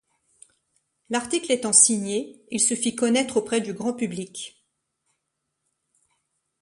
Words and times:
L’article 1.11 1.51
étant 1.51 1.73
signé, 1.73 2.43
il 2.49 2.59
se 2.59 2.73
fit 2.73 2.95
connaitre 2.95 3.37
auprès 3.37 3.61
du 3.61 3.71
grand 3.75 3.93
public. 3.93 4.59